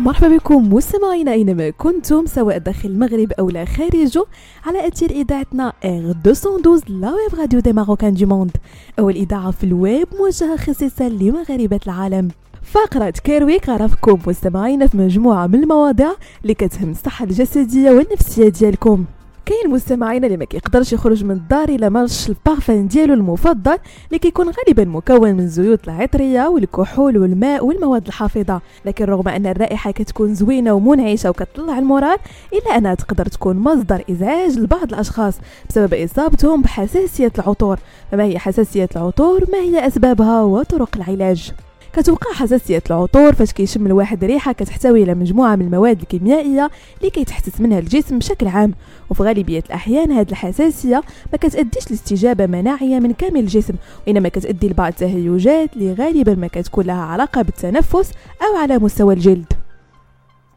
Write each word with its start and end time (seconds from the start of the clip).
مرحبا 0.00 0.36
بكم 0.36 0.74
مستمعينا 0.74 1.32
أينما 1.32 1.70
كنتم 1.70 2.26
سواء 2.26 2.58
داخل 2.58 2.88
المغرب 2.88 3.32
أو 3.32 3.50
لا 3.50 3.64
خارجه 3.64 4.24
على 4.66 4.88
أثير 4.88 5.10
إذاعتنا 5.10 5.72
R 5.84 6.14
212 6.24 6.84
la 6.88 7.08
web 7.14 7.40
radio 7.40 7.60
des 7.60 7.72
Marocains 7.72 8.14
du 8.14 8.26
monde 8.26 8.56
اول 8.98 9.14
اذاعه 9.14 9.50
في 9.50 9.64
الويب 9.64 10.08
موجهة 10.20 10.56
خصيصا 10.56 11.08
لمغاربة 11.08 11.80
العالم. 11.86 12.28
فقرة 12.62 13.10
Care 13.10 13.39
Week 13.39 13.68
غنعرفكم 13.68 14.18
مستمعينا 14.26 14.86
في 14.86 14.96
مجموعة 14.96 15.46
من 15.46 15.62
المواضيع 15.62 16.12
اللي 16.42 16.54
كتهم 16.54 16.90
الصحة 16.90 17.24
الجسدية 17.24 17.90
والنفسية 17.90 18.48
ديالكم. 18.48 19.04
كاين 19.46 19.70
مستمعين 19.70 20.24
اللي 20.24 20.36
ما 20.36 20.44
كيقدرش 20.44 20.92
يخرج 20.92 21.24
من 21.24 21.30
الدار 21.30 21.68
إلا 21.68 21.88
ما 21.88 22.02
رش 22.02 22.28
البارفان 22.28 22.88
ديالو 22.88 23.14
المفضل 23.14 23.78
اللي 24.08 24.18
كيكون 24.18 24.46
غالبا 24.46 24.84
مكون 24.84 25.32
من 25.32 25.40
الزيوت 25.40 25.88
العطرية 25.88 26.48
والكحول 26.48 27.18
والماء 27.18 27.64
والمواد 27.64 28.06
الحافظة. 28.06 28.60
لكن 28.84 29.04
رغم 29.04 29.28
أن 29.28 29.46
الرائحة 29.46 29.90
كتكون 29.90 30.34
زوينة 30.34 30.72
ومنعشة 30.72 31.30
وكتطلع 31.30 31.78
ال 31.78 31.85
moral 31.85 32.18
إلا 32.52 32.78
أنها 32.78 32.94
تقدر 32.94 33.26
تكون 33.26 33.56
مصدر 33.56 34.04
إزعاج 34.10 34.58
لبعض 34.58 34.92
الأشخاص 34.92 35.34
بسبب 35.68 35.94
إصابتهم 35.94 36.62
بحساسية 36.62 37.32
العطور. 37.38 37.78
فما 38.12 38.24
هي 38.24 38.38
حساسية 38.38 38.88
العطور؟ 38.96 39.44
ما 39.52 39.58
هي 39.58 39.86
أسبابها 39.86 40.42
وطرق 40.42 40.96
العلاج؟ 40.96 41.52
كتوقع 41.96 42.32
حساسية 42.32 42.82
العطور 42.90 43.34
فاش 43.34 43.52
كيشم 43.52 43.86
الواحد 43.86 44.24
ريحة 44.24 44.52
كتحتوي 44.52 45.02
على 45.02 45.14
مجموعة 45.14 45.56
من 45.56 45.64
المواد 45.64 46.00
الكيميائية 46.00 46.70
اللي 47.00 47.10
كيتحسس 47.10 47.60
منها 47.60 47.78
الجسم 47.78 48.18
بشكل 48.18 48.46
عام. 48.46 48.74
وفي 49.10 49.22
غالبية 49.22 49.62
الأحيان 49.66 50.12
هذه 50.12 50.30
الحساسية 50.30 51.02
ما 51.32 51.38
كتأديش 51.38 51.90
لاستجابة 51.90 52.46
مناعية 52.46 52.98
من 52.98 53.12
كامل 53.12 53.40
الجسم 53.40 53.74
وإنما 54.06 54.28
كتأدي 54.28 54.68
لبعض 54.68 54.92
التهيجات 54.92 55.76
اللي 55.76 55.92
غالبا 55.92 56.34
ما 56.34 56.46
كتكون 56.46 56.84
لها 56.84 57.02
علاقة 57.02 57.42
بالتنفس 57.42 58.12
أو 58.42 58.56
على 58.56 58.78
مستوى 58.78 59.14
الجلد. 59.14 59.52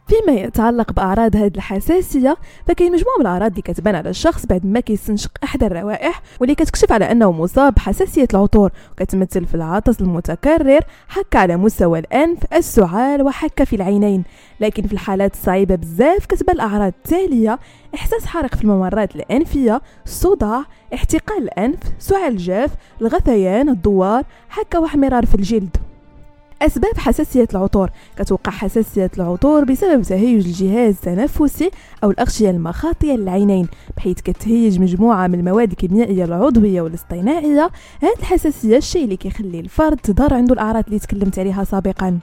فيما 0.09 0.39
يتعلق 0.39 0.91
بأعراض 0.93 1.35
هذه 1.35 1.51
الحساسية 1.55 2.37
فكاين 2.67 2.91
مجموعة 2.91 3.15
من 3.15 3.21
الأعراض 3.21 3.49
اللي 3.49 3.61
كتبان 3.61 3.95
على 3.95 4.09
الشخص 4.09 4.45
بعد 4.45 4.65
ما 4.65 4.79
كيستنشق 4.79 5.31
أحد 5.43 5.63
الروائح 5.63 6.21
واللي 6.39 6.55
كتكشف 6.55 6.91
على 6.91 7.11
أنه 7.11 7.31
مصاب 7.31 7.73
بحساسية 7.73 8.27
العطور 8.33 8.71
وكتمثل 8.91 9.45
في 9.45 9.55
العطس 9.55 10.01
المتكرر 10.01 10.81
حكه 11.07 11.39
على 11.39 11.57
مستوى 11.57 11.99
الأنف 11.99 12.39
السعال 12.53 13.21
وحكه 13.21 13.65
في 13.65 13.75
العينين. 13.75 14.23
لكن 14.59 14.87
في 14.87 14.93
الحالات 14.93 15.33
الصعيبة 15.33 15.75
بزاف 15.75 16.25
كتبان 16.25 16.55
الأعراض 16.55 16.93
التالية 16.97 17.59
إحساس 17.95 18.25
حارق 18.25 18.55
في 18.55 18.63
الممرات 18.63 19.15
الأنفية 19.15 19.81
صداع 20.05 20.63
احتقان 20.93 21.43
الأنف 21.43 21.79
سعال 21.99 22.37
جاف 22.37 22.71
الغثيان 23.01 23.69
الدوار 23.69 24.23
حكه 24.49 24.79
واحمرار 24.79 25.25
في 25.25 25.35
الجلد. 25.35 25.88
أسباب 26.61 26.97
حساسية 26.97 27.47
العطور. 27.53 27.89
كتوقع 28.17 28.51
حساسية 28.51 29.11
العطور 29.17 29.63
بسبب 29.63 30.01
تهيج 30.01 30.45
الجهاز 30.45 30.93
التنفسي 30.93 31.71
أو 32.03 32.11
الأغشية 32.11 32.49
المخاطية 32.49 33.13
للعينين 33.13 33.67
بحيث 33.97 34.21
كتهيج 34.21 34.79
مجموعة 34.79 35.27
من 35.27 35.39
المواد 35.39 35.71
الكيميائية 35.71 36.25
العضوية 36.25 36.81
والاصطناعية. 36.81 37.71
هذه 38.01 38.19
الحساسية 38.19 38.77
الشيء 38.77 39.03
اللي 39.03 39.17
كيخلي 39.17 39.59
الفرد 39.59 39.97
تظهر 39.97 40.33
عنده 40.33 40.53
الأعراض 40.53 40.83
اللي 40.87 40.99
تكلمت 40.99 41.39
عليها 41.39 41.63
سابقا. 41.63 42.19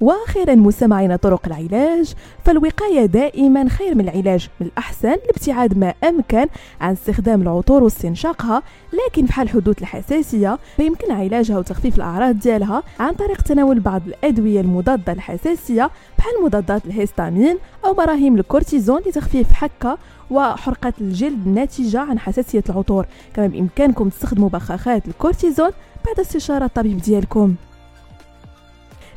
وأخيرا 0.00 0.54
مستمعين 0.54 1.16
طرق 1.16 1.40
العلاج 1.46 2.12
فالوقاية 2.44 3.06
دائما 3.06 3.68
خير 3.68 3.94
من 3.94 4.08
العلاج 4.08 4.48
من 4.60 4.66
الأحسن 4.66 5.12
الابتعاد 5.12 5.78
ما 5.78 5.94
أمكن 6.04 6.46
عن 6.80 6.92
استخدام 6.92 7.42
العطور 7.42 7.82
واستنشاقها 7.82 8.62
لكن 8.92 9.26
في 9.26 9.32
حال 9.32 9.48
حدوث 9.48 9.82
الحساسية 9.82 10.58
فيمكن 10.76 11.12
علاجها 11.12 11.58
وتخفيف 11.58 11.96
الأعراض 11.96 12.38
ديالها 12.38 12.82
عن 13.00 13.14
طريق 13.14 13.42
تناول 13.42 13.80
بعض 13.80 14.02
الأدوية 14.06 14.60
المضادة 14.60 15.12
للحساسيه 15.12 15.90
بحال 16.18 16.32
مضادات 16.44 16.86
الهستامين 16.86 17.58
أو 17.84 17.94
مراهم 17.94 18.36
الكورتيزون 18.36 19.00
لتخفيف 19.06 19.52
حكة 19.52 19.98
وحرقة 20.30 20.92
الجلد 21.00 21.46
الناتجة 21.46 22.00
عن 22.00 22.18
حساسية 22.18 22.64
العطور. 22.70 23.06
كما 23.34 23.46
بإمكانكم 23.46 24.08
تستخدموا 24.08 24.48
بخاخات 24.48 25.08
الكورتيزون 25.08 25.70
بعد 26.06 26.20
استشارة 26.20 26.64
الطبيب 26.64 26.98
ديالكم. 26.98 27.54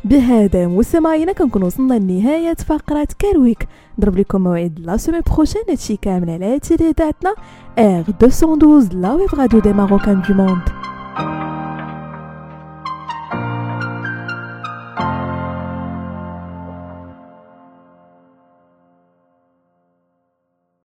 بهذا 0.04 0.68
مستمعينا 0.68 1.32
كنكون 1.34 1.64
وصلنا 1.64 1.94
لنهاية 1.94 2.54
فقرة 2.54 3.08
Care 3.20 3.44
Week 3.44 3.68
نضرب 4.00 4.18
لكم 4.18 4.42
موعد 4.42 4.80
la 4.80 4.98
semaine 4.98 5.20
prochaine 5.34 5.62
هادشي 5.70 5.98
كامل 5.98 6.30
على 6.30 6.60
أثير 6.60 6.94
إذاعتنا 6.94 7.34
R 7.80 8.04
212 8.22 8.94
la 8.98 9.14
web 9.14 9.30
radio 9.38 9.60
des 9.60 9.74
Marocains 9.74 10.22
du 10.28 10.34
monde 10.34 10.62